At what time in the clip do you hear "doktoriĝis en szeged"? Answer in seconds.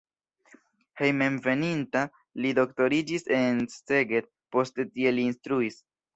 2.61-4.33